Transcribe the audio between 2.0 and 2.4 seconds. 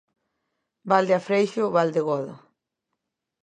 Godo.